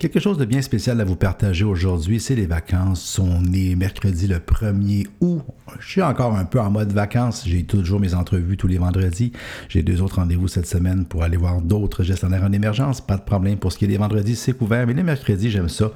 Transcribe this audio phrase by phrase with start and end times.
[0.00, 3.18] Quelque chose de bien spécial à vous partager aujourd'hui, c'est les vacances.
[3.18, 5.42] On est mercredi le 1er août.
[5.78, 7.42] Je suis encore un peu en mode vacances.
[7.46, 9.32] J'ai toujours mes entrevues tous les vendredis.
[9.68, 13.02] J'ai deux autres rendez-vous cette semaine pour aller voir d'autres gestionnaires en émergence.
[13.02, 14.86] Pas de problème pour ce qui est des vendredis, c'est couvert.
[14.86, 15.92] Mais les mercredis, j'aime ça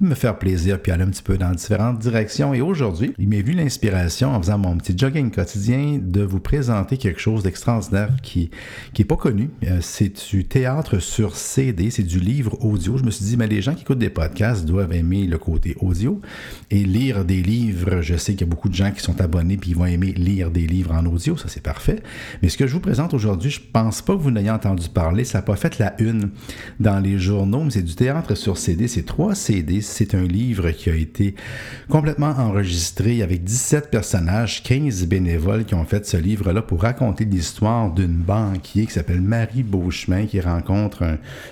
[0.00, 2.54] me faire plaisir puis aller un petit peu dans différentes directions.
[2.54, 6.96] Et aujourd'hui, il m'est vu l'inspiration en faisant mon petit jogging quotidien de vous présenter
[6.96, 8.50] quelque chose d'extraordinaire qui
[8.94, 9.50] qui est pas connu.
[9.64, 12.96] Euh, c'est du théâtre sur CD, c'est du livre audio.
[12.96, 15.76] Je me suis dit, mais les gens qui écoutent des podcasts doivent aimer le côté
[15.80, 16.20] audio
[16.70, 18.00] et lire des livres.
[18.00, 20.12] Je sais qu'il y a beaucoup de gens qui sont abonnés puis ils vont aimer
[20.12, 22.02] lire des livres en audio, ça c'est parfait.
[22.42, 25.24] Mais ce que je vous présente aujourd'hui, je pense pas que vous n'ayez entendu parler.
[25.24, 26.30] Ça n'a pas fait la une
[26.78, 28.88] dans les journaux, mais c'est du théâtre sur CD.
[28.88, 31.34] C'est trois CD c'est un livre qui a été
[31.88, 37.92] complètement enregistré avec 17 personnages, 15 bénévoles qui ont fait ce livre-là pour raconter l'histoire
[37.92, 41.02] d'une banquier qui s'appelle Marie Beauchemin qui rencontre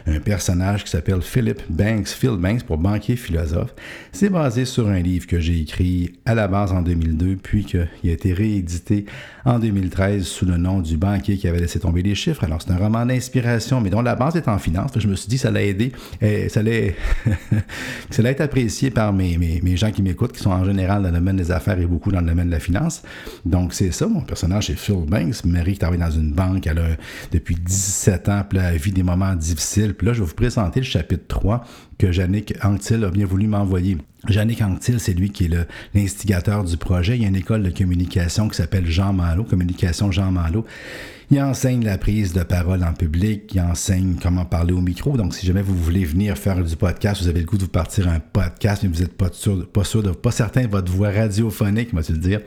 [0.06, 3.74] un, personnage qui s'appelle Philip Banks, Phil Banks pour banquier philosophe.
[4.12, 7.78] C'est basé sur un livre que j'ai écrit à la base en 2002 puis qui
[7.78, 9.06] a été réédité
[9.44, 12.44] en 2013 sous le nom du banquier qui avait laissé tomber les chiffres.
[12.44, 14.92] Alors c'est un roman d'inspiration mais dont la base est en finance.
[14.96, 16.96] Je me suis dit ça allait aider, eh, ça allait,
[18.36, 21.78] apprécié par mes, gens qui m'écoutent, qui sont en général dans le domaine des affaires
[21.78, 23.02] et beaucoup dans le domaine de la finance.
[23.44, 26.78] Donc, c'est ça, mon personnage, c'est Phil Banks, Marie qui travaille dans une banque, elle
[26.78, 26.88] a
[27.32, 29.94] depuis 17 ans, puis elle vit des moments difficiles.
[29.94, 31.64] Puis là, je vais vous présenter le chapitre 3
[31.98, 33.98] que Yannick Anctil a bien voulu m'envoyer.
[34.28, 37.16] Yannick Anctil, c'est lui qui est l'instigateur du projet.
[37.16, 40.64] Il y a une école de communication qui s'appelle Jean Malo, Communication Jean Malo.
[41.30, 45.14] Il enseigne la prise de parole en public, il enseigne comment parler au micro.
[45.14, 47.68] Donc, si jamais vous voulez venir faire du podcast, vous avez le goût de vous
[47.68, 50.90] partir un podcast, mais vous n'êtes pas sûr, pas sûr, de, pas certain de votre
[50.90, 52.40] voix radiophonique, moi, tu le dire.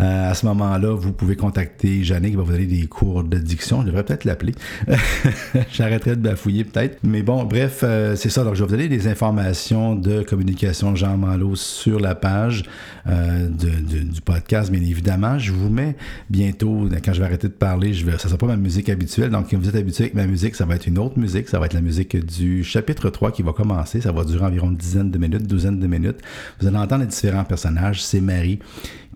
[0.00, 3.36] Euh, à ce moment-là, vous pouvez contacter Jannick, qui va vous donner des cours de
[3.36, 3.80] diction.
[3.80, 4.54] Je devrais peut-être l'appeler.
[5.72, 6.98] J'arrêterai de bafouiller peut-être.
[7.02, 8.44] Mais bon, bref, euh, c'est ça.
[8.44, 12.62] Donc, je vais vous donner des informations de communication Jean Malo sur la page
[13.08, 15.36] euh, du podcast, bien évidemment.
[15.36, 15.96] Je vous mets
[16.28, 19.30] bientôt, quand je vais arrêter de parler, je vais ça sera pas ma musique habituelle.
[19.30, 21.48] Donc, vous êtes habitué avec ma musique, ça va être une autre musique.
[21.48, 24.02] Ça va être la musique du chapitre 3 qui va commencer.
[24.02, 26.18] Ça va durer environ une dizaine de minutes, douzaine de minutes.
[26.60, 28.02] Vous allez entendre les différents personnages.
[28.02, 28.58] C'est Marie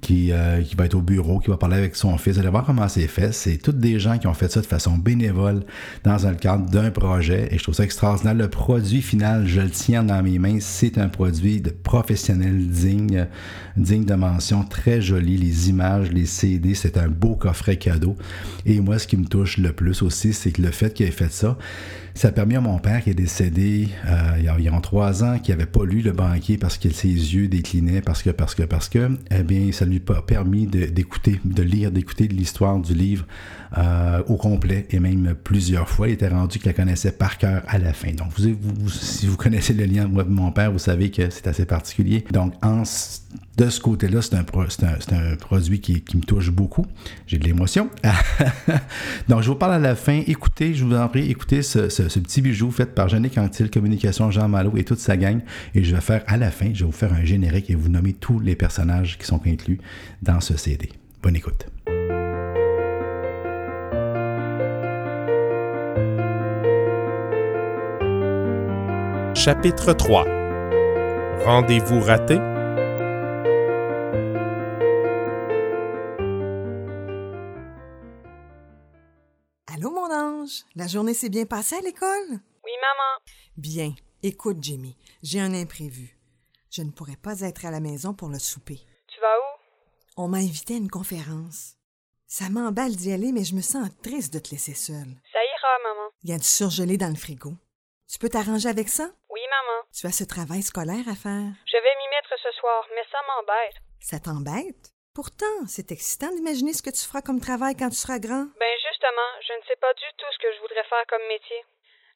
[0.04, 2.34] qui, euh, qui va être au bureau, qui va parler avec son fils.
[2.34, 3.32] Vous allez voir comment c'est fait.
[3.32, 5.62] C'est toutes des gens qui ont fait ça de façon bénévole
[6.04, 7.48] dans le cadre d'un projet.
[7.50, 8.34] Et je trouve ça extraordinaire.
[8.34, 10.58] Le produit final, je le tiens dans mes mains.
[10.60, 13.26] C'est un produit de professionnel digne,
[13.78, 15.38] digne de mention, très joli.
[15.38, 18.14] Les images, les CD, c'est un beau coffret cadeau.
[18.66, 21.12] Et moi, ce qui me touche le plus aussi, c'est que le fait qu'il ait
[21.12, 21.56] fait ça,
[22.14, 25.24] ça a permis à mon père qui est décédé euh, il y a environ trois
[25.24, 28.54] ans, qui n'avait pas lu le banquier parce que ses yeux déclinaient, parce que, parce
[28.54, 32.94] que, parce que, eh bien, ça lui a permis d'écouter, de, lire, d'écouter l'histoire du
[32.94, 33.26] livre
[33.76, 36.08] euh, au complet et même plusieurs fois.
[36.08, 38.12] Il était rendu qu'il la connaissait par cœur à la fin.
[38.12, 41.66] Donc, vous, si vous connaissez le lien de mon père, vous savez que c'est assez
[41.66, 42.24] particulier.
[42.32, 42.84] Donc, en
[43.56, 46.84] de ce côté-là, c'est un, un, produit qui, me touche beaucoup.
[47.26, 47.88] J'ai de l'émotion.
[49.28, 50.22] Donc, je vous parle à la fin.
[50.26, 51.78] Écoutez, je vous en prie, écoutez ce,
[52.18, 55.40] petit bijou fait par Jeannick Antil, Communication Jean Malo et toute sa gang.
[55.74, 57.88] Et je vais faire à la fin, je vais vous faire un générique et vous
[57.88, 59.73] nommer tous les personnages qui sont inclus
[60.22, 60.90] dans ce CD.
[61.22, 61.66] Bonne écoute.
[69.34, 70.24] Chapitre 3
[71.44, 72.38] Rendez-vous raté
[80.74, 82.30] La journée s'est bien passée à l'école?
[82.30, 83.20] Oui, maman.
[83.56, 83.94] Bien.
[84.22, 86.18] Écoute, Jimmy, j'ai un imprévu.
[86.70, 88.80] Je ne pourrai pas être à la maison pour le souper.
[90.16, 91.74] On m'a invité à une conférence.
[92.30, 95.10] Ça m'emballe d'y aller, mais je me sens triste de te laisser seule.
[95.34, 96.06] Ça ira, maman.
[96.22, 97.50] Il y a du surgelé dans le frigo.
[98.06, 99.10] Tu peux t'arranger avec ça?
[99.26, 99.82] Oui, maman.
[99.90, 101.50] Tu as ce travail scolaire à faire?
[101.66, 103.74] Je vais m'y mettre ce soir, mais ça m'embête.
[103.98, 104.94] Ça t'embête?
[105.18, 108.46] Pourtant, c'est excitant d'imaginer ce que tu feras comme travail quand tu seras grand.
[108.62, 111.58] Ben justement, je ne sais pas du tout ce que je voudrais faire comme métier.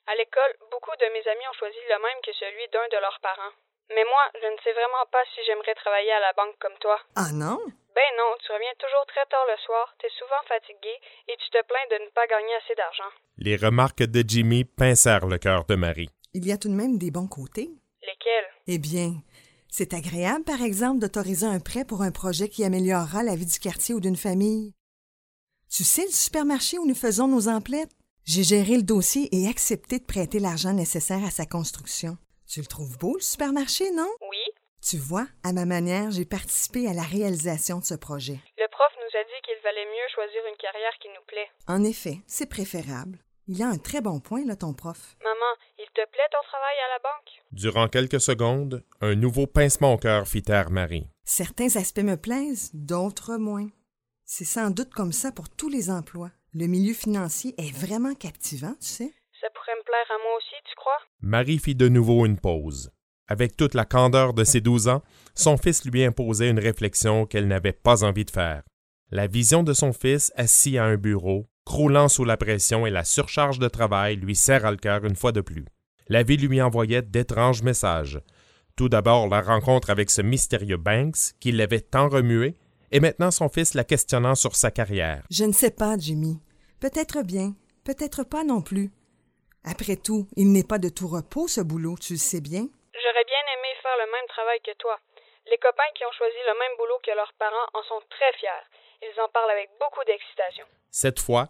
[0.07, 3.19] À l'école, beaucoup de mes amis ont choisi le même que celui d'un de leurs
[3.27, 3.55] parents.
[3.91, 7.01] Mais moi, je ne sais vraiment pas si j'aimerais travailler à la banque comme toi.
[7.17, 7.59] Ah non?
[7.95, 10.95] Ben non, tu reviens toujours très tard le soir, t'es souvent fatigué
[11.29, 13.11] et tu te plains de ne pas gagner assez d'argent.
[13.39, 16.11] Les remarques de Jimmy pincèrent le cœur de Marie.
[16.35, 17.71] Il y a tout de même des bons côtés.
[18.03, 18.49] Lesquels?
[18.67, 19.15] Eh bien,
[19.69, 23.59] c'est agréable, par exemple, d'autoriser un prêt pour un projet qui améliorera la vie du
[23.59, 24.75] quartier ou d'une famille.
[25.71, 27.91] Tu sais le supermarché où nous faisons nos emplettes?
[28.25, 32.17] J'ai géré le dossier et accepté de prêter l'argent nécessaire à sa construction.
[32.47, 34.09] Tu le trouves beau, le supermarché, non?
[34.31, 34.38] Oui.
[34.83, 38.39] Tu vois, à ma manière, j'ai participé à la réalisation de ce projet.
[38.57, 41.49] Le prof nous a dit qu'il valait mieux choisir une carrière qui nous plaît.
[41.67, 43.19] En effet, c'est préférable.
[43.49, 45.17] Il a un très bon point, là, ton prof.
[45.23, 47.43] Maman, il te plaît ton travail à la banque?
[47.53, 51.09] Durant quelques secondes, un nouveau pincement au cœur fit taire Marie.
[51.25, 53.69] Certains aspects me plaisent, d'autres moins.
[54.25, 56.31] C'est sans doute comme ça pour tous les emplois.
[56.55, 59.13] Le milieu financier est vraiment captivant, tu sais.
[59.41, 60.99] Ça pourrait me plaire à moi aussi, tu crois?
[61.21, 62.93] Marie fit de nouveau une pause.
[63.29, 65.03] Avec toute la candeur de ses douze ans,
[65.35, 68.63] son fils lui imposait une réflexion qu'elle n'avait pas envie de faire.
[69.11, 73.05] La vision de son fils assis à un bureau, croulant sous la pression et la
[73.05, 75.67] surcharge de travail lui serra le cœur une fois de plus.
[76.09, 78.21] La vie lui envoyait d'étranges messages.
[78.77, 82.57] Tout d'abord la rencontre avec ce mystérieux Banks qui l'avait tant remué,
[82.91, 85.25] et maintenant son fils la questionnant sur sa carrière.
[85.31, 86.39] Je ne sais pas, Jimmy.
[86.81, 87.55] Peut-être bien,
[87.85, 88.91] peut-être pas non plus.
[89.65, 92.69] Après tout, il n'est pas de tout repos, ce boulot, tu le sais bien.
[92.99, 94.99] J'aurais bien aimé faire le même travail que toi.
[95.51, 98.67] Les copains qui ont choisi le même boulot que leurs parents en sont très fiers.
[99.03, 100.67] Ils en parlent avec beaucoup d'excitation.
[100.91, 101.49] Cette fois,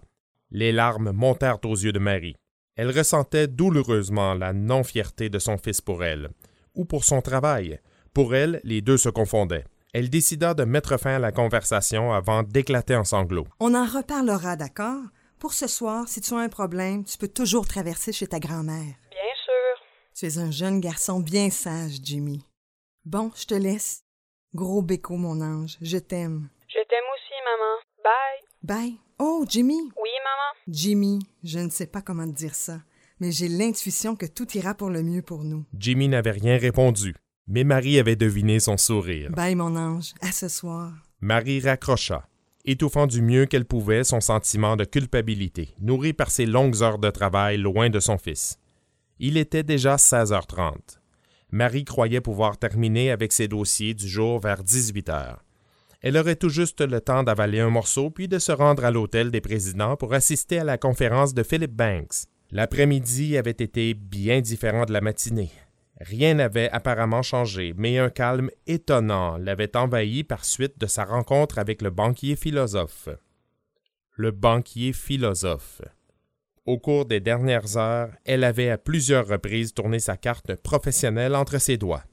[0.51, 2.37] les larmes montèrent aux yeux de Marie.
[2.77, 6.29] Elle ressentait douloureusement la non-fierté de son fils pour elle,
[6.75, 7.81] ou pour son travail.
[8.15, 9.65] Pour elle, les deux se confondaient.
[9.95, 13.49] Elle décida de mettre fin à la conversation avant d'éclater en sanglots.
[13.59, 15.03] On en reparlera, d'accord?
[15.41, 18.95] Pour ce soir, si tu as un problème, tu peux toujours traverser chez ta grand-mère.
[20.19, 22.43] Tu es un jeune garçon bien sage, Jimmy.
[23.05, 24.03] Bon, je te laisse.
[24.53, 26.49] Gros béco, mon ange, je t'aime.
[26.67, 27.79] Je t'aime aussi, maman.
[28.03, 28.41] Bye.
[28.65, 29.01] Bye.
[29.21, 29.77] Oh, Jimmy.
[29.77, 30.57] Oui, maman.
[30.67, 32.81] Jimmy, je ne sais pas comment te dire ça,
[33.21, 35.65] mais j'ai l'intuition que tout ira pour le mieux pour nous.
[35.79, 37.15] Jimmy n'avait rien répondu,
[37.47, 39.31] mais Marie avait deviné son sourire.
[39.31, 40.15] Bye, mon ange.
[40.21, 40.95] À ce soir.
[41.21, 42.27] Marie raccrocha,
[42.65, 47.11] étouffant du mieux qu'elle pouvait son sentiment de culpabilité, nourri par ses longues heures de
[47.11, 48.59] travail loin de son fils.
[49.21, 50.99] Il était déjà 16h30.
[51.51, 55.45] Marie croyait pouvoir terminer avec ses dossiers du jour vers 18 heures.
[56.01, 59.31] Elle aurait tout juste le temps d'avaler un morceau puis de se rendre à l'hôtel
[59.31, 62.27] des présidents pour assister à la conférence de Philip Banks.
[62.53, 65.51] L'après-midi avait été bien différent de la matinée.
[66.01, 71.59] Rien n'avait apparemment changé, mais un calme étonnant l'avait envahi par suite de sa rencontre
[71.59, 73.09] avec le banquier philosophe.
[74.15, 75.83] Le banquier philosophe.
[76.69, 81.57] Au cours des dernières heures, elle avait à plusieurs reprises tourné sa carte professionnelle entre
[81.57, 82.05] ses doigts.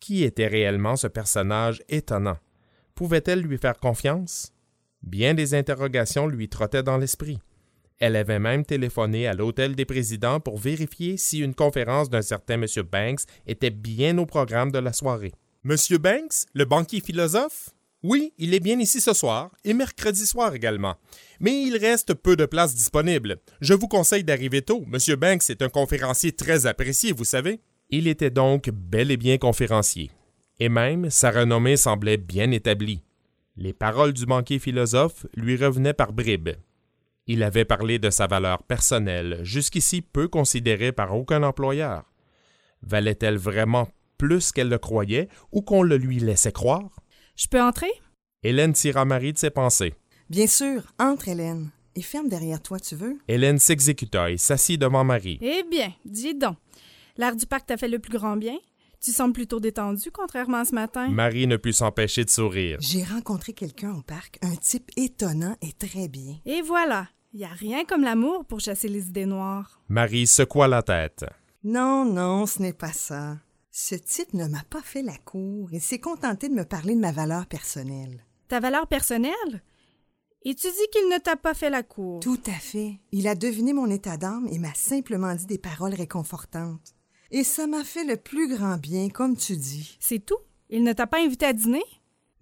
[0.00, 2.38] Qui était réellement ce personnage étonnant?
[2.94, 4.54] Pouvait-elle lui faire confiance?
[5.02, 7.38] Bien des interrogations lui trottaient dans l'esprit.
[7.98, 12.62] Elle avait même téléphoné à l'hôtel des présidents pour vérifier si une conférence d'un certain
[12.62, 12.66] M.
[12.90, 15.34] Banks était bien au programme de la soirée.
[15.64, 17.68] Monsieur Banks, le banquier philosophe?
[18.02, 20.96] Oui, il est bien ici ce soir, et mercredi soir également.
[21.38, 23.38] Mais il reste peu de places disponibles.
[23.60, 24.82] Je vous conseille d'arriver tôt.
[24.88, 27.60] Monsieur Banks est un conférencier très apprécié, vous savez.
[27.90, 30.10] Il était donc bel et bien conférencier.
[30.58, 33.02] Et même, sa renommée semblait bien établie.
[33.56, 36.56] Les paroles du banquier philosophe lui revenaient par bribes.
[37.28, 42.04] Il avait parlé de sa valeur personnelle, jusqu'ici peu considérée par aucun employeur.
[42.82, 43.88] Valait-elle vraiment
[44.18, 47.01] plus qu'elle le croyait ou qu'on le lui laissait croire?
[47.36, 47.90] Je peux entrer?
[48.42, 49.94] Hélène tira Marie de ses pensées.
[50.28, 51.70] Bien sûr, entre, Hélène.
[51.94, 53.18] Et ferme derrière toi, tu veux?
[53.28, 55.38] Hélène s'exécuta et s'assit devant Marie.
[55.42, 56.56] Eh bien, dis donc.
[57.16, 58.56] L'air du parc t'a fait le plus grand bien?
[59.00, 61.08] Tu sembles plutôt détendu, contrairement à ce matin.
[61.08, 62.78] Marie ne put s'empêcher de sourire.
[62.80, 66.36] J'ai rencontré quelqu'un au parc, un type étonnant et très bien.
[66.46, 67.08] Et voilà.
[67.34, 69.80] Il n'y a rien comme l'amour pour chasser les idées noires.
[69.88, 71.24] Marie secoua la tête.
[71.64, 73.38] Non, non, ce n'est pas ça.
[73.74, 77.00] Ce type ne m'a pas fait la cour et s'est contenté de me parler de
[77.00, 78.22] ma valeur personnelle.
[78.48, 79.62] Ta valeur personnelle?
[80.42, 82.20] Et tu dis qu'il ne t'a pas fait la cour.
[82.20, 83.00] Tout à fait.
[83.12, 86.94] Il a deviné mon état d'âme et m'a simplement dit des paroles réconfortantes.
[87.30, 89.96] Et ça m'a fait le plus grand bien, comme tu dis.
[90.00, 90.36] C'est tout?
[90.68, 91.82] Il ne t'a pas invité à dîner?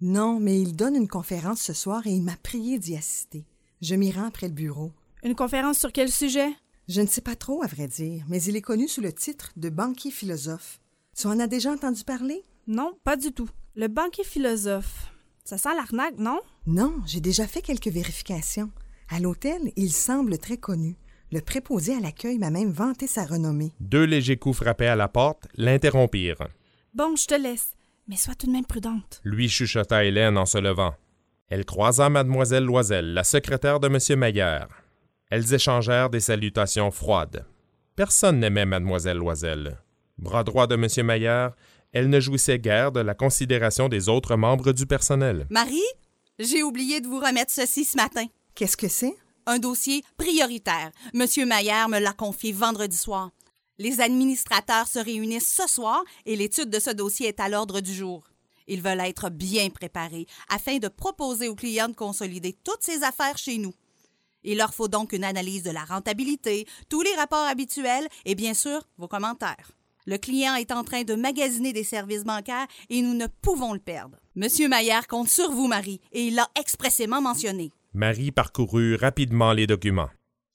[0.01, 3.45] Non, mais il donne une conférence ce soir et il m'a prié d'y assister.
[3.81, 4.91] Je m'y rends après le bureau.
[5.23, 6.49] Une conférence sur quel sujet?
[6.89, 9.53] Je ne sais pas trop, à vrai dire, mais il est connu sous le titre
[9.55, 10.81] de banquier philosophe.
[11.21, 12.41] Tu en as déjà entendu parler?
[12.65, 13.47] Non, pas du tout.
[13.75, 15.13] Le banquier philosophe.
[15.45, 16.39] Ça sent l'arnaque, non?
[16.65, 18.71] Non, j'ai déjà fait quelques vérifications.
[19.07, 20.95] À l'hôtel, il semble très connu.
[21.31, 23.71] Le préposé à l'accueil m'a même vanté sa renommée.
[23.79, 26.47] Deux légers coups frappés à la porte l'interrompirent.
[26.95, 27.75] Bon, je te laisse,
[28.07, 29.21] mais sois tout de même prudente.
[29.23, 30.95] Lui chuchota Hélène en se levant.
[31.49, 34.19] Elle croisa mademoiselle Loisel, la secrétaire de M.
[34.19, 34.69] Maillard.
[35.29, 37.45] Elles échangèrent des salutations froides.
[37.95, 39.77] Personne n'aimait mademoiselle Loisel.
[40.17, 41.05] Bras droit de M.
[41.05, 41.53] Maillard,
[41.93, 45.47] elle ne jouissait guère de la considération des autres membres du personnel.
[45.49, 45.79] Marie,
[46.39, 48.25] j'ai oublié de vous remettre ceci ce matin.
[48.55, 49.15] Qu'est-ce que c'est?
[49.45, 50.91] Un dossier prioritaire.
[51.13, 53.31] Monsieur Maillard me l'a confié vendredi soir.
[53.77, 57.93] Les administrateurs se réunissent ce soir et l'étude de ce dossier est à l'ordre du
[57.93, 58.23] jour.
[58.67, 63.37] Ils veulent être bien préparés afin de proposer aux clients de consolider toutes ces affaires
[63.37, 63.73] chez nous.
[64.43, 68.53] Il leur faut donc une analyse de la rentabilité, tous les rapports habituels et bien
[68.53, 69.71] sûr vos commentaires.
[70.07, 73.79] Le client est en train de magasiner des services bancaires et nous ne pouvons le
[73.79, 74.17] perdre.
[74.35, 77.71] Monsieur Maillard compte sur vous, Marie, et il l'a expressément mentionné.
[77.93, 80.09] Marie parcourut rapidement les documents.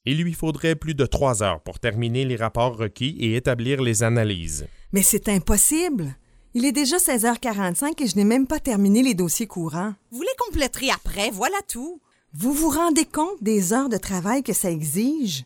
[0.04, 4.02] Il lui faudrait plus de trois heures pour terminer les rapports requis et établir les
[4.02, 4.66] analyses.
[4.92, 6.16] Mais c'est impossible.
[6.54, 9.94] Il est déjà 16h45 et je n'ai même pas terminé les dossiers courants.
[10.10, 12.00] Vous les compléterez après, voilà tout.
[12.32, 15.44] Vous vous rendez compte des heures de travail que ça exige?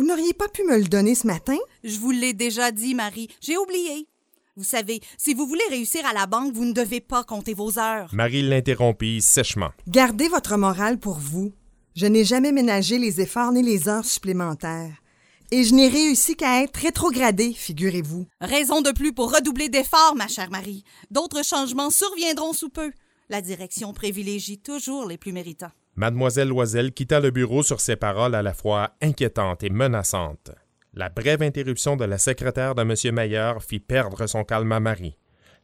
[0.00, 1.58] Vous n'auriez pas pu me le donner ce matin?
[1.84, 3.28] Je vous l'ai déjà dit, Marie.
[3.42, 4.08] J'ai oublié.
[4.56, 7.78] Vous savez, si vous voulez réussir à la banque, vous ne devez pas compter vos
[7.78, 8.08] heures.
[8.14, 9.72] Marie l'interrompit sèchement.
[9.86, 11.52] Gardez votre morale pour vous.
[11.94, 15.02] Je n'ai jamais ménagé les efforts ni les heures supplémentaires.
[15.50, 18.26] Et je n'ai réussi qu'à être rétrogradée, figurez-vous.
[18.40, 20.82] Raison de plus pour redoubler d'efforts, ma chère Marie.
[21.10, 22.90] D'autres changements surviendront sous peu.
[23.28, 25.72] La direction privilégie toujours les plus méritants.
[25.96, 30.52] Mademoiselle Loisel quitta le bureau sur ces paroles à la fois inquiétantes et menaçantes.
[30.94, 33.14] La brève interruption de la secrétaire de M.
[33.14, 35.18] Mayer fit perdre son calme à Marie.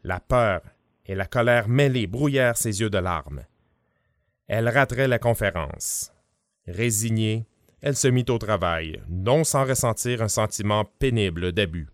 [0.05, 0.63] La peur
[1.05, 3.45] et la colère mêlées brouillèrent ses yeux de larmes.
[4.47, 6.13] Elle raterait la conférence.
[6.67, 7.47] Résignée,
[7.81, 11.89] elle se mit au travail, non sans ressentir un sentiment pénible d'abus.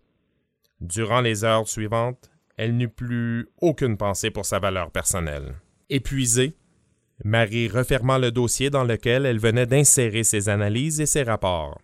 [0.80, 5.54] Durant les heures suivantes, elle n'eut plus aucune pensée pour sa valeur personnelle.
[5.88, 6.54] Épuisée,
[7.25, 11.81] Marie referma le dossier dans lequel elle venait d'insérer ses analyses et ses rapports.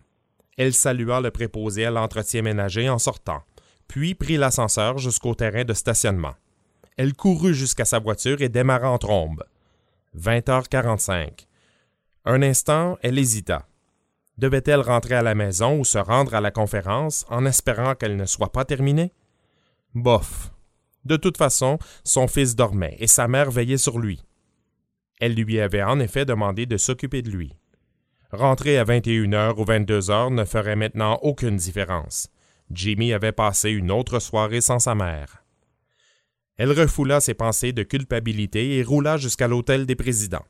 [0.57, 3.41] Elle salua le préposé à l'entretien ménager en sortant,
[3.87, 6.35] puis prit l'ascenseur jusqu'au terrain de stationnement.
[6.97, 9.43] Elle courut jusqu'à sa voiture et démarra en trombe.
[10.17, 11.45] 20h45.
[12.25, 13.65] Un instant, elle hésita.
[14.37, 18.25] Devait-elle rentrer à la maison ou se rendre à la conférence en espérant qu'elle ne
[18.25, 19.13] soit pas terminée?
[19.95, 20.51] Bof.
[21.05, 24.21] De toute façon, son fils dormait et sa mère veillait sur lui.
[25.19, 27.53] Elle lui avait en effet demandé de s'occuper de lui.
[28.31, 32.29] Rentrer à 21 heures ou 22 heures ne ferait maintenant aucune différence.
[32.71, 35.43] Jimmy avait passé une autre soirée sans sa mère.
[36.57, 40.45] Elle refoula ses pensées de culpabilité et roula jusqu'à l'hôtel des présidents.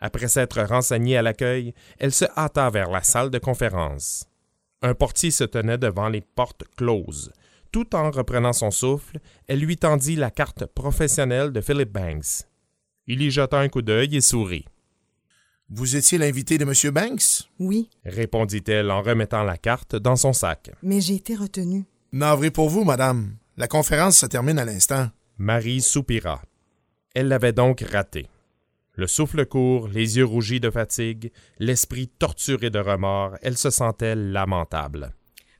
[0.00, 4.26] Après s'être renseignée à l'accueil, elle se hâta vers la salle de conférence.
[4.82, 7.32] Un portier se tenait devant les portes closes.
[7.72, 12.44] Tout en reprenant son souffle, elle lui tendit la carte professionnelle de Philip Banks.
[13.06, 14.64] Il y jeta un coup d'œil et sourit.
[15.70, 16.92] Vous étiez l'invité de M.
[16.92, 17.48] Banks?
[17.58, 20.70] Oui, répondit-elle en remettant la carte dans son sac.
[20.82, 21.84] mais j'ai été retenue.
[22.12, 23.36] Navré pour vous, madame.
[23.56, 25.08] La conférence se termine à l'instant.
[25.38, 26.42] Marie soupira.
[27.14, 28.26] Elle l'avait donc raté.
[28.96, 34.14] Le souffle court, les yeux rougis de fatigue, l'esprit torturé de remords, elle se sentait
[34.14, 35.12] lamentable.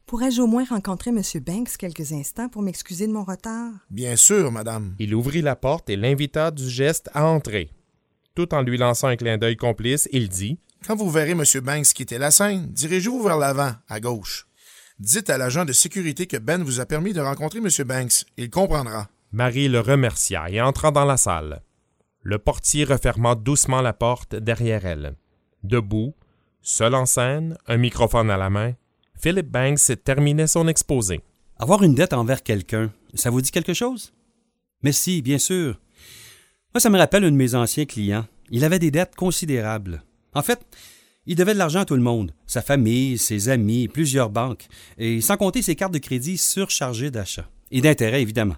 [0.07, 1.23] Pourrais-je au moins rencontrer M.
[1.41, 3.71] Banks quelques instants pour m'excuser de mon retard?
[3.91, 4.95] Bien sûr, madame.
[4.99, 7.71] Il ouvrit la porte et l'invita du geste à entrer.
[8.35, 11.43] Tout en lui lançant un clin d'œil complice, il dit Quand vous verrez M.
[11.63, 14.47] Banks quitter la scène, dirigez-vous vers l'avant, à gauche.
[14.99, 17.69] Dites à l'agent de sécurité que Ben vous a permis de rencontrer M.
[17.87, 18.27] Banks.
[18.37, 19.09] Il comprendra.
[19.33, 21.63] Marie le remercia et entra dans la salle.
[22.21, 25.17] Le portier referma doucement la porte derrière elle.
[25.63, 26.15] Debout,
[26.61, 28.75] seul en scène, un microphone à la main,
[29.19, 31.21] Philip Banks terminait son exposé.
[31.59, 34.13] Avoir une dette envers quelqu'un, ça vous dit quelque chose?
[34.83, 35.81] Mais si, bien sûr.
[36.75, 38.27] Moi, ça me rappelle un de mes anciens clients.
[38.51, 40.03] Il avait des dettes considérables.
[40.35, 40.61] En fait,
[41.27, 44.67] il devait de l'argent à tout le monde, sa famille, ses amis, plusieurs banques,
[44.99, 47.49] et sans compter ses cartes de crédit surchargées d'achats.
[47.71, 48.57] Et d'intérêts, évidemment.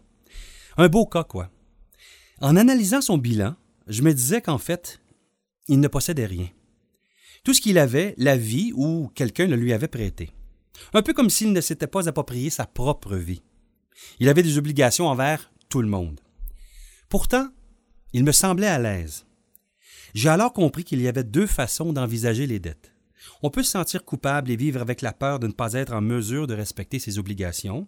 [0.76, 1.50] Un beau cas, quoi.
[2.40, 3.54] En analysant son bilan,
[3.86, 5.00] je me disais qu'en fait,
[5.68, 6.48] il ne possédait rien.
[7.44, 10.30] Tout ce qu'il avait, la vie ou quelqu'un le lui avait prêté.
[10.95, 13.42] Un peu comme s'il ne s'était pas approprié sa propre vie.
[14.21, 16.21] Il avait des obligations envers tout le monde.
[17.09, 17.49] Pourtant,
[18.12, 19.26] il me semblait à l'aise.
[20.14, 22.92] J'ai alors compris qu'il y avait deux façons d'envisager les dettes.
[23.42, 26.00] On peut se sentir coupable et vivre avec la peur de ne pas être en
[26.00, 27.87] mesure de respecter ses obligations,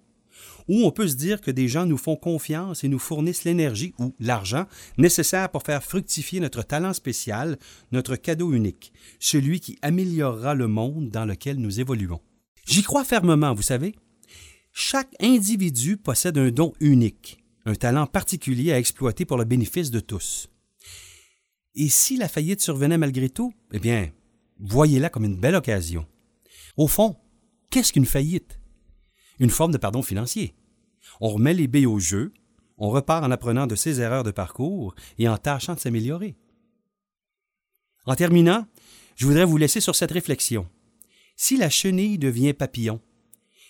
[0.69, 3.95] ou on peut se dire que des gens nous font confiance et nous fournissent l'énergie
[3.99, 4.67] ou l'argent
[4.99, 7.59] nécessaire pour faire fructifier notre talent spécial,
[7.93, 12.21] notre cadeau unique, celui qui améliorera le monde dans lequel nous évoluons.
[12.69, 13.95] J'y crois fermement, vous savez.
[14.73, 20.01] Chaque individu possède un don unique, un talent particulier à exploiter pour le bénéfice de
[20.01, 20.51] tous.
[21.75, 24.11] Et si la faillite survenait malgré tout, eh bien,
[24.61, 26.07] voyez-la comme une belle occasion.
[26.77, 27.17] Au fond,
[27.71, 28.61] qu'est-ce qu'une faillite?
[29.39, 30.55] Une forme de pardon financier.
[31.23, 32.35] On remet les baies au jeu,
[32.77, 36.37] on repart en apprenant de ses erreurs de parcours et en tâchant de s'améliorer.
[38.05, 38.67] En terminant,
[39.17, 40.69] je voudrais vous laisser sur cette réflexion.
[41.41, 43.01] Si la chenille devient papillon,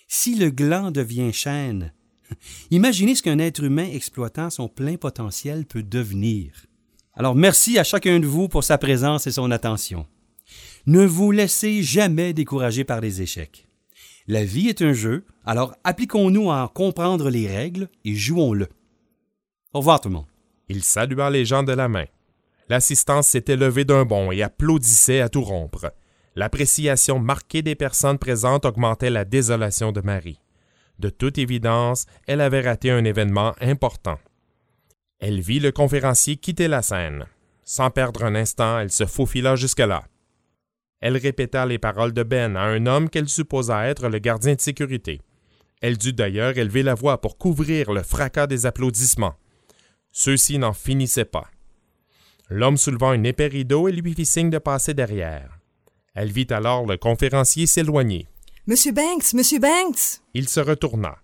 [0.07, 1.93] si le gland devient chêne,
[2.71, 6.65] imaginez ce qu'un être humain exploitant son plein potentiel peut devenir.
[7.13, 10.07] Alors merci à chacun de vous pour sa présence et son attention.
[10.87, 13.67] Ne vous laissez jamais décourager par les échecs.
[14.25, 18.67] La vie est un jeu, alors appliquons-nous à en comprendre les règles et jouons-le.
[19.73, 20.25] Au revoir tout le monde.
[20.69, 22.05] Il salua les gens de la main.
[22.67, 25.93] L'assistance s'était levée d'un bond et applaudissait à tout rompre.
[26.35, 30.39] L'appréciation marquée des personnes présentes augmentait la désolation de Marie.
[30.99, 34.19] De toute évidence, elle avait raté un événement important.
[35.19, 37.25] Elle vit le conférencier quitter la scène.
[37.63, 40.03] Sans perdre un instant, elle se faufila jusque-là.
[41.01, 44.61] Elle répéta les paroles de Ben à un homme qu'elle supposa être le gardien de
[44.61, 45.21] sécurité.
[45.81, 49.35] Elle dut d'ailleurs élever la voix pour couvrir le fracas des applaudissements.
[50.11, 51.49] Ceux-ci n'en finissaient pas.
[52.49, 55.58] L'homme souleva un épais rideau et lui fit signe de passer derrière.
[56.21, 58.27] Elle vit alors le conférencier s'éloigner.
[58.67, 60.19] Monsieur Banks, Monsieur Banks!
[60.33, 61.15] Il se retourna.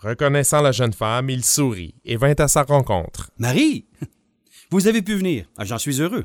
[0.00, 3.30] Reconnaissant la jeune femme, il sourit et vint à sa rencontre.
[3.36, 3.84] Marie,
[4.70, 5.44] vous avez pu venir.
[5.58, 6.24] Ah, J'en suis heureux.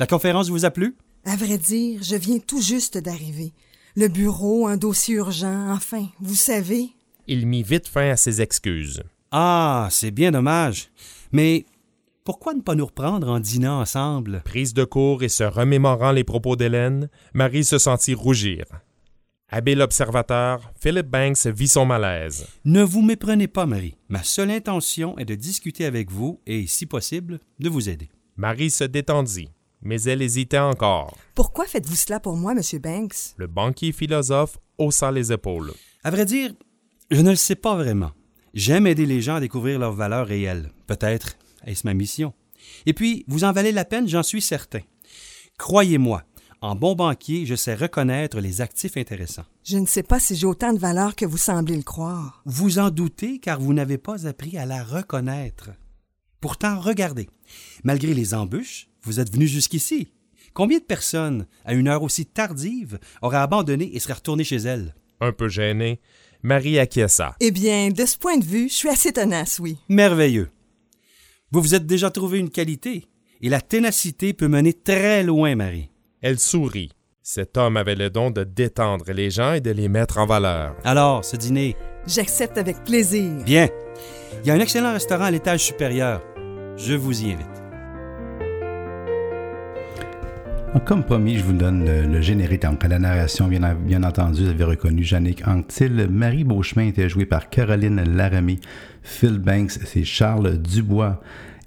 [0.00, 0.96] La conférence vous a plu?
[1.24, 3.52] À vrai dire, je viens tout juste d'arriver.
[3.94, 6.88] Le bureau, un dossier urgent, enfin, vous savez.
[7.28, 9.04] Il mit vite fin à ses excuses.
[9.30, 10.90] Ah, c'est bien dommage.
[11.30, 11.64] Mais
[12.30, 14.42] pourquoi ne pas nous reprendre en dînant ensemble?
[14.44, 18.66] Prise de court et se remémorant les propos d'Hélène, Marie se sentit rougir.
[19.48, 22.46] Habile observateur, Philip Banks vit son malaise.
[22.64, 23.96] Ne vous méprenez pas, Marie.
[24.08, 28.10] Ma seule intention est de discuter avec vous et, si possible, de vous aider.
[28.36, 29.48] Marie se détendit,
[29.82, 31.16] mais elle hésitait encore.
[31.34, 33.34] Pourquoi faites-vous cela pour moi, Monsieur Banks?
[33.38, 35.72] Le banquier philosophe haussa les épaules.
[36.04, 36.52] À vrai dire,
[37.10, 38.12] je ne le sais pas vraiment.
[38.54, 40.70] J'aime aider les gens à découvrir leurs valeurs réelles.
[40.86, 42.32] Peut-être est-ce ma mission?
[42.86, 44.80] Et puis, vous en valez la peine, j'en suis certain.
[45.58, 46.22] Croyez-moi,
[46.62, 49.46] en bon banquier, je sais reconnaître les actifs intéressants.
[49.64, 52.42] Je ne sais pas si j'ai autant de valeur que vous semblez le croire.
[52.44, 55.70] Vous en doutez car vous n'avez pas appris à la reconnaître.
[56.40, 57.28] Pourtant, regardez,
[57.82, 60.12] malgré les embûches, vous êtes venu jusqu'ici.
[60.52, 64.94] Combien de personnes, à une heure aussi tardive, auraient abandonné et seraient retournées chez elles?
[65.20, 66.00] Un peu gênée,
[66.42, 67.36] Marie acquiesça.
[67.40, 69.76] Eh bien, de ce point de vue, je suis assez tenace, oui.
[69.88, 70.50] Merveilleux.
[71.52, 73.06] Vous vous êtes déjà trouvé une qualité,
[73.40, 75.90] et la ténacité peut mener très loin, Marie.
[76.22, 76.90] Elle sourit.
[77.22, 80.76] Cet homme avait le don de détendre les gens et de les mettre en valeur.
[80.84, 83.30] Alors, ce dîner, J'accepte avec plaisir.
[83.44, 83.68] bien.
[84.42, 86.22] Il y a un excellent restaurant à l'étage supérieur.
[86.76, 87.59] Je vous y invite.
[90.78, 92.62] Comme promis, je vous donne le, générique.
[92.62, 96.08] Donc, à la narration, bien, entendu, vous avez reconnu Yannick Anctil.
[96.08, 98.60] Marie Beauchemin était jouée par Caroline Laramie.
[99.02, 101.20] Phil Banks, c'est Charles Dubois.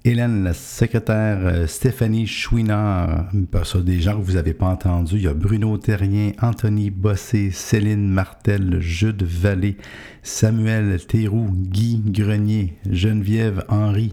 [0.06, 3.30] Hélène, la secrétaire, euh, Stéphanie Chouinard,
[3.64, 5.16] ça, des gens que vous n'avez pas entendus.
[5.16, 9.76] Il y a Bruno Terrien, Anthony Bossé, Céline Martel, Jude Vallée,
[10.22, 14.12] Samuel Théroux, Guy Grenier, Geneviève Henry,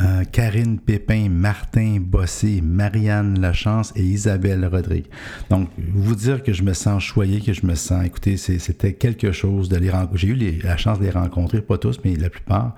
[0.00, 5.06] euh, Karine Pépin, Martin Bossé, Marianne Lachance et Isabelle Rodrigue.
[5.50, 9.30] Donc, vous dire que je me sens choyé, que je me sens, écoutez, c'était quelque
[9.30, 10.18] chose de les rencontrer.
[10.18, 12.74] J'ai eu la chance de les rencontrer, pas tous, mais la plupart.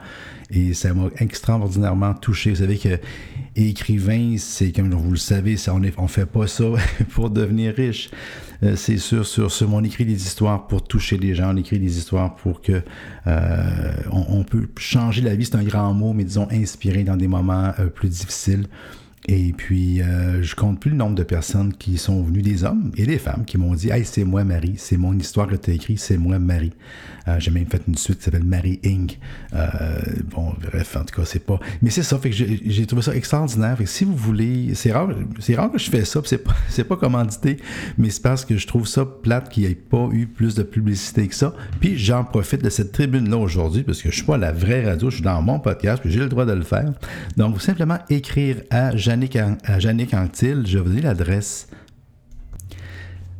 [0.51, 2.51] Et ça m'a extraordinairement touché.
[2.51, 3.01] Vous savez que
[3.57, 6.65] écrivain, c'est comme vous le savez, on ne fait pas ça
[7.11, 8.11] pour devenir riche.
[8.63, 11.79] Euh, c'est sûr, sur, sur, on écrit des histoires pour toucher les gens, on écrit
[11.79, 12.83] des histoires pour que
[13.27, 17.17] euh, on, on peut changer la vie, c'est un grand mot, mais disons inspirer dans
[17.17, 18.67] des moments euh, plus difficiles.
[19.29, 22.93] Et puis, euh, je compte plus le nombre de personnes qui sont venues, des hommes
[22.97, 25.73] et des femmes, qui m'ont dit Hey, c'est moi, Marie, c'est mon histoire que tu
[25.73, 26.73] as écrite, c'est moi, Marie.
[27.27, 29.19] Euh, J'ai même fait une suite qui s'appelle Marie Inc.
[29.53, 29.67] Euh,
[30.31, 31.59] bon, bref, en tout cas, c'est pas.
[31.83, 33.77] Mais c'est ça, fait que j'ai trouvé ça extraordinaire.
[33.77, 36.55] Fait que si vous voulez, c'est rare, rare que je fais ça, c'est pas,
[36.89, 37.57] pas commandité,
[37.99, 40.63] mais c'est parce que je trouve ça plate qu'il n'y ait pas eu plus de
[40.63, 41.53] publicité que ça.
[41.81, 44.85] Puis j'en profite de cette tribune-là aujourd'hui, parce que je suis pas à la vraie
[44.85, 46.93] radio, je suis dans mon podcast, puis j'ai le droit de le faire.
[47.37, 51.69] Donc, vous simplement écrire à Jannick, à Anctil, je vais vous donner l'adresse.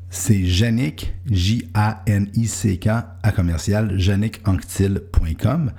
[0.09, 2.89] C'est Jannick, J-A-N-I-C-K,
[3.23, 5.73] à commercial, jannickanctil.com.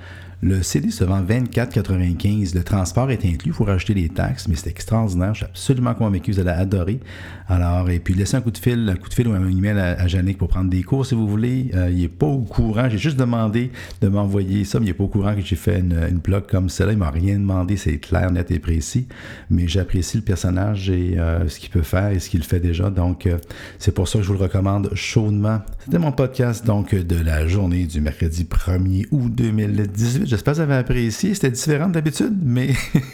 [0.43, 2.54] Le CD se vend 24,95.
[2.54, 3.50] Le transport est inclus.
[3.50, 5.34] Il faut rajouter les taxes, mais c'est extraordinaire.
[5.34, 7.00] Je suis absolument convaincu vous allez adorer.
[7.47, 9.80] Alors, et puis laissez un coup de fil, un coup de fil ou un email
[9.80, 11.71] à, à pour prendre des cours si vous voulez.
[11.73, 12.88] Euh, il n'est pas au courant.
[12.88, 13.71] J'ai juste demandé
[14.02, 16.45] de m'envoyer ça, mais il n'est pas au courant que j'ai fait une, une blog
[16.47, 16.91] comme celle-là.
[16.91, 17.76] Il m'a rien demandé.
[17.76, 19.08] C'est clair, net et précis.
[19.50, 22.91] Mais j'apprécie le personnage et euh, ce qu'il peut faire et ce qu'il fait déjà.
[22.91, 23.39] Donc, euh,
[23.80, 25.62] c'est pour ça que je vous le recommande chaudement.
[25.84, 30.27] C'était mon podcast, donc, de la journée du mercredi 1er août 2018.
[30.28, 31.34] J'espère que vous avez apprécié.
[31.34, 32.74] C'était différent d'habitude, mais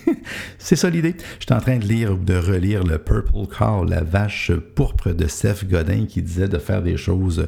[0.58, 1.16] c'est ça l'idée.
[1.40, 5.28] J'étais en train de lire ou de relire le Purple Cow, la vache pourpre de
[5.28, 7.48] Seth Godin qui disait de faire des choses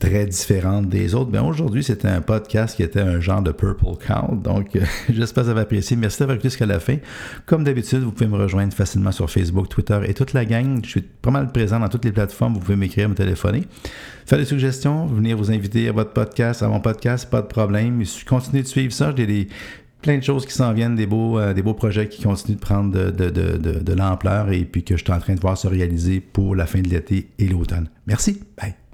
[0.00, 1.30] très différente des autres.
[1.30, 4.36] Ben aujourd'hui, c'était un podcast qui était un genre de Purple Cow.
[4.36, 4.78] Donc,
[5.08, 5.96] j'espère que vous avez apprécié.
[5.96, 6.96] Merci d'avoir écouté jusqu'à la fin.
[7.46, 10.80] Comme d'habitude, vous pouvez me rejoindre facilement sur Facebook, Twitter et toute la gang.
[10.84, 12.54] Je suis pas mal présent dans toutes les plateformes.
[12.54, 13.64] Vous pouvez m'écrire, me téléphoner.
[14.26, 18.02] Faire des suggestions, venir vous inviter à votre podcast, à mon podcast, pas de problème.
[18.26, 19.14] Continuez de suivre ça.
[19.16, 19.48] J'ai des
[20.02, 23.10] plein de choses qui s'en viennent, des beaux, euh, projets qui continuent de prendre de,
[23.10, 26.66] de l'ampleur et puis que je suis en train de voir se réaliser pour la
[26.66, 27.88] fin de l'été et l'automne.
[28.06, 28.40] Merci.
[28.60, 28.85] Bye.